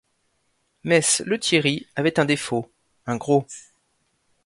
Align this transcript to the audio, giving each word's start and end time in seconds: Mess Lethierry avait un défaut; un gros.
Mess 0.83 1.21
Lethierry 1.27 1.85
avait 1.95 2.19
un 2.19 2.25
défaut; 2.25 2.71
un 3.05 3.17
gros. 3.17 3.45